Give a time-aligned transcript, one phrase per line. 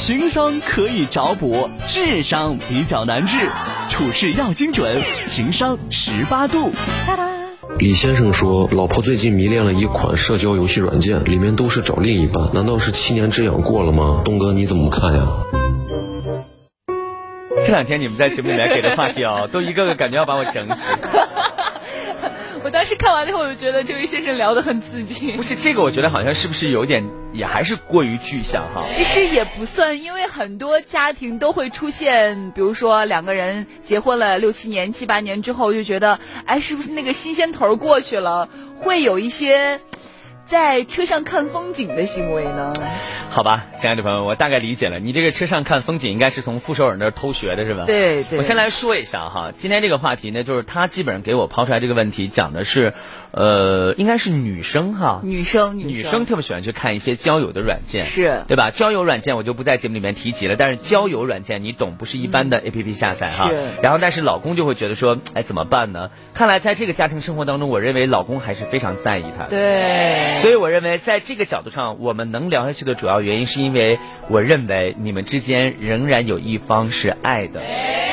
[0.00, 3.36] 情商可以找补，智商比较难治，
[3.90, 6.72] 处事要精准，情商十八度。
[7.78, 14.22] 李先生说，老婆最近迷恋了一款社交游戏软件，里面都是找另一半，难道是七年之痒过了吗？
[14.24, 15.28] 东哥你怎么看呀？
[17.66, 20.82] 这两天你们在节目里面给的话题哦，都一个个感觉要把我整死。
[22.70, 25.32] 我当时看完了以后，我就觉得这位先生聊得很刺激。
[25.32, 28.84] 不是这个，我觉得好像是不是有点，也还是过于具象哈。
[28.86, 38.48] 其实也不算，因为很多家庭都会出现，比如说两个人结婚了六七年、七八年之后，就觉得，哎，是不是那个新鲜头过去了？
[38.76, 39.80] 会有一些。
[40.46, 42.74] 在车上看风景的行为呢？
[43.32, 44.98] 好吧，亲爱的朋友，我大概理解了。
[44.98, 47.84] 你这个车上看风景，应该是从傅首尔那儿偷学的是吧？
[47.86, 48.38] 对对。
[48.38, 52.92] 我先来说一下哈，今天这个话题呢，就是他基本上给我抛出来这个问题，讲的是，
[53.30, 58.72] 呃，应该是女生哈，女生女生特别喜欢去看一些交友的软件，是对吧？
[58.72, 63.48] 交友软件我就不在节目里面提及了，但是交友软件你懂，不是一般的 A P P 下载哈。
[63.48, 63.68] 是。
[63.80, 66.10] 然后，但是老公就会觉得说，哎，怎么办呢？
[66.34, 69.50] 看来在这个家庭生活当中，我认为老公还是非常在意他的。
[69.50, 70.40] 对。
[70.40, 71.20] 所以我认为在。
[71.30, 77.60] 这个角度上，我们能聊下去的主要原因，是因为我认为你们之间仍然有一方是爱的。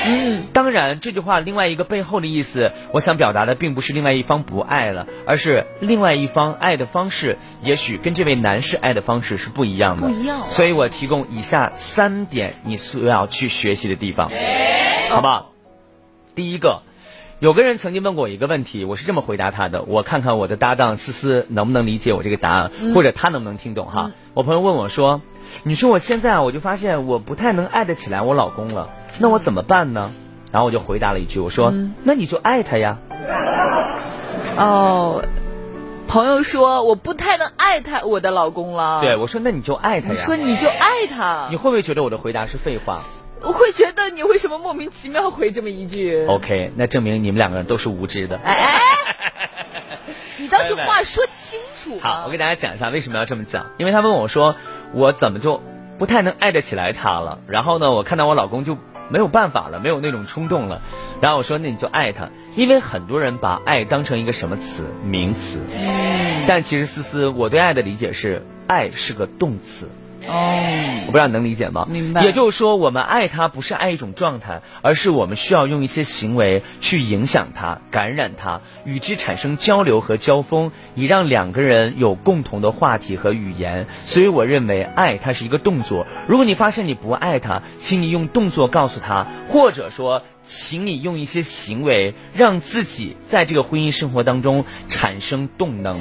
[0.06, 10.08] 嗯，当然，这句话另外一个背后的意思，我想表达的并不是另外一方不爱了，而是另外一方爱的方式，也许跟这位男士爱的方式是不一样的。
[10.08, 10.46] 不一样。
[10.48, 14.32] 所以我提供以下三点你需要去学习的地方，
[15.10, 15.52] 好不好？
[16.36, 16.84] 第一个。
[17.40, 19.84] 有个人曾经问过我一个问题，我是这么回答他的。
[19.84, 24.10] 我看看我的搭档思思能不能理解我这个答案，或者他能不能听懂哈。
[24.34, 25.22] 我朋友问我说
[25.62, 30.10] ：“你说我现在啊，我就发现我不太能爱得起来我老公了，那我怎么办呢？”
[30.52, 31.72] 然后我就回答了一句，我说
[32.04, 32.98] ：“那你就爱他呀。”
[34.58, 35.24] 哦，
[36.08, 39.02] 朋友说我不太能爱他我的老公了。
[39.02, 40.26] 对，我说那你就爱他呀。
[40.26, 43.02] 说你就爱他，你会不会觉得我的回答是废话？
[43.42, 48.40] 我会觉得你为什么莫名其妙回这么一句？OK，那证明你们两个人都是无知的。
[48.44, 48.82] 哎，
[50.38, 52.00] 你倒是话说清楚。
[52.00, 53.72] 好，我给大家讲一下为什么要这么讲。
[53.78, 54.56] 因为他问我说，
[54.92, 55.62] 我怎么就
[55.98, 57.40] 不太能爱得起来他了？
[57.48, 58.78] 然后呢，我看到我老公就
[59.10, 60.82] 没有办法了，没有那种冲动了。
[61.22, 62.30] 然后我说，那你就爱他。
[62.56, 64.84] 因为很多人把爱当成一个什么词？
[65.06, 65.60] 名词。
[65.72, 66.46] 嗯。
[66.48, 69.90] 但其实思思，我对爱的理解是，爱是个动词。
[70.28, 71.86] 哦，我不知道你能理解吗？
[71.90, 72.24] 明白。
[72.24, 83.88] 也就是说，我们爱他不是爱一种状态，而是我们需要用一些行为去影响他、感染他，与之产生交流和交锋，以让两个人有共同的话题和语言。
[84.04, 86.08] 所以，我认为爱它是一个动作。
[86.28, 90.24] 如果你发现你不爱他，请你用动作告诉他，或者说。
[90.50, 96.00] 请你用一些行为让自己在这个婚姻生活当中产生动能。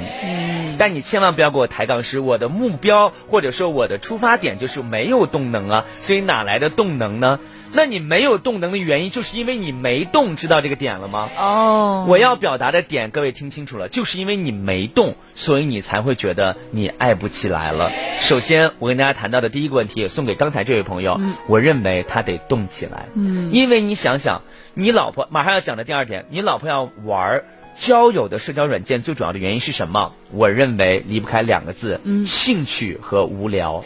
[0.77, 7.39] 嗯，但你千万不要给我抬杠，是我的目标或者说我的出发点就是没有动能啊，所以哪来的动能呢？
[7.73, 11.29] 那你没有动能的原因，就是因为你没动，知道这个点了吗？
[11.37, 17.91] 哦，我要表达的点，各位听清楚了，就是因为你没动，所以你才会觉得你爱不起来了。
[18.19, 23.07] 首先，我跟大家谈到的第一个问题，也送给刚才这位朋友，我认为他得动起来。
[23.15, 24.43] 嗯，因为你想想，
[24.73, 27.43] 你老婆马上要讲的第二点，你老婆要玩
[27.79, 30.13] 交友的社交软件，最主要的原因是什么？
[30.31, 33.83] 我认为离不开两个字，兴趣和无聊。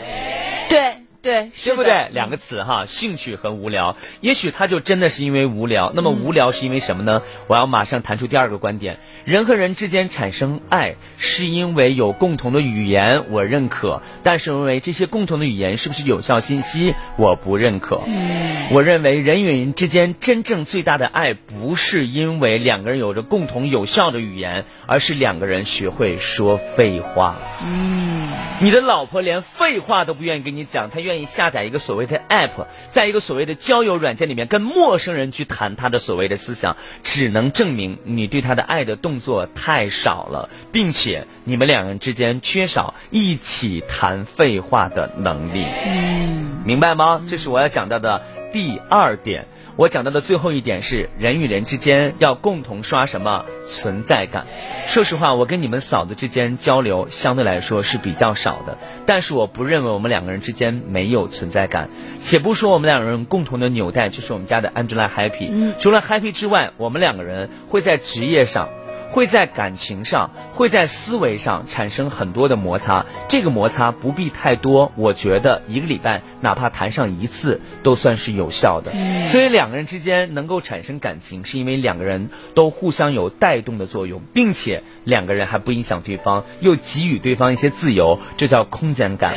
[0.70, 1.01] 对。
[1.22, 2.08] 对，对不对？
[2.14, 3.96] 两个词哈，兴趣和无聊。
[4.22, 5.92] 也许他就真的是因为无聊。
[5.94, 7.22] 那么无聊是因为什么呢？
[7.46, 14.02] 我要马上谈出第二个观点：人和人之间产生爱，是因为有共同的语言，我认可。
[14.24, 18.02] 但是认为这些共同的语言是不是有效信息，我不认可。
[18.08, 27.38] 嗯，我认为人与人之间真正最大的爱，不是因为两个人有着共同有效的语言，而是两个人学会说废话。
[27.64, 28.28] 嗯，
[28.60, 31.11] 你的老婆连废话都不愿意跟你讲，她愿。
[31.12, 45.66] 愿意下载一个所谓的 app，在一个所谓的交友软件里面跟陌生人去谈他的所谓的思想，只能证明你对他的爱的动作太少了，并且你们两人之间缺少一起谈废话的能力。
[45.86, 47.22] 嗯，明白吗？
[47.30, 48.24] 这是我要讲到的
[48.54, 49.46] 第二点。
[49.78, 54.46] 我讲到的最后一点是，人与人之间要共同刷什么存在感。
[54.86, 61.90] 说实话，我跟你们嫂子之间交流相对来说是比较少的，但是我不认为我们两个人之间没有存在感。
[62.20, 68.70] 且不说我们两个人共同的纽带就是我们家的 Angela Happy，除了 Happy 之外，我们两个人会在职业上，
[69.12, 70.32] 会在感情上。
[70.56, 70.72] 会。
[70.72, 73.06] 在思维上产生很多的摩擦。
[73.28, 78.94] 这个摩擦不必太多，我觉得一个礼拜哪怕谈上一次都算是有效的。
[79.26, 89.34] 所以两个人之间能够产生感情，是因为两个人都互相有带动的作用，并且两个人还不影响对方，又给予对方一些自由，这叫空间感。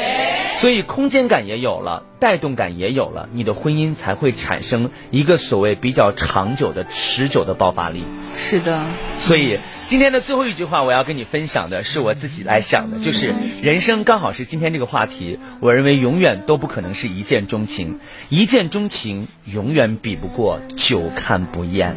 [0.55, 8.07] 所以空间感也有了，带动感也有了，你的婚姻才会产生一个所谓比较长久的、持久的爆发力。
[8.35, 8.83] 是的，
[9.19, 15.39] 所以今天的最后一句话，我要跟你分享的是我自己来想的，就是人生刚好是今天这个话题。
[15.61, 18.01] 我认为永远都不可能是一见钟情，
[18.31, 21.95] 一见钟情永远比不过久看不厌。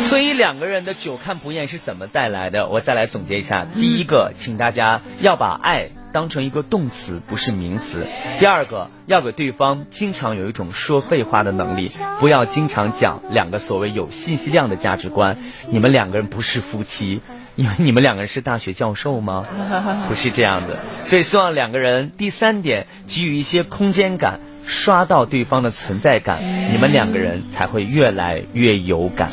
[0.00, 2.68] 所以两个人的久看不厌是怎么带来的？
[2.68, 8.02] 我再来总结一下：第一个，请大家要把爱当成一个动词，不是名词；
[8.38, 15.38] 第二个，要给对方经常有一种说废话的能力，不要经常讲两个所谓有信息量的价值观。
[15.70, 17.20] 你们两个人不是夫妻，
[17.56, 19.46] 因为你们两个人是大学教授吗？
[20.08, 20.78] 不是这样的。
[21.04, 26.42] 所以希望两个人第三点给予一些空间感，刷到对方的存在感，
[26.72, 29.30] 你们两个人才会越来越有感。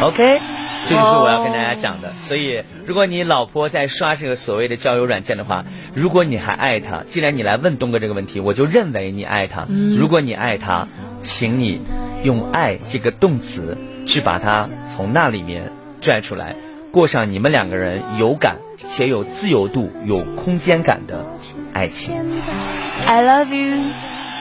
[0.00, 0.40] OK，
[0.88, 2.12] 这就是我要跟大家讲的。
[2.20, 5.64] 所以，如果你老婆在刷这个所谓的交友软件的话，
[5.94, 9.66] 如果你还爱她，既然你来问东哥这个问题，我就认为你爱她。
[9.98, 10.88] 如果你爱她，
[11.22, 11.80] 请你
[12.24, 16.56] 用“爱”这个动词去把她从那里面拽出来，
[16.90, 18.56] 过上你们两个人有感
[18.88, 21.24] 且有自由度、有空间感的
[21.72, 22.14] 爱情。
[23.06, 23.82] I love you,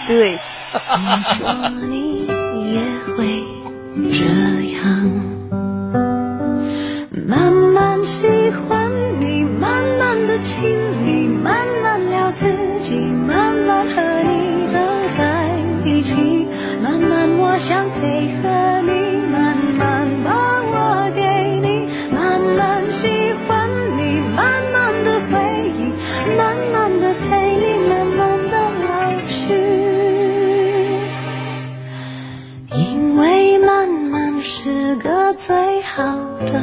[0.08, 0.40] do it。
[0.98, 2.82] 你说你也
[3.18, 3.41] 会
[16.82, 18.90] 慢慢我想配合你，
[19.32, 20.30] 慢慢把
[20.64, 21.22] 我给
[21.62, 23.08] 你，慢慢喜
[23.48, 24.00] 欢你，
[24.36, 24.40] 慢
[24.74, 25.38] 慢的回
[25.78, 25.94] 忆，
[26.36, 26.42] 慢
[26.74, 28.20] 慢的陪你，慢慢
[28.50, 28.54] 的
[28.88, 28.90] 老
[29.28, 29.38] 去。
[32.74, 36.02] 因为慢慢是个最好
[36.48, 36.54] 的